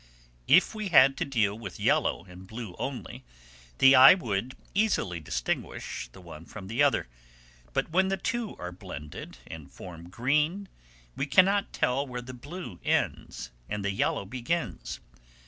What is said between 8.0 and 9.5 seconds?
the two are blended,